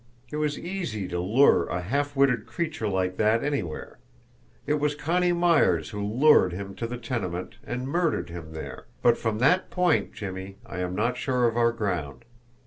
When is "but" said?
9.03-9.15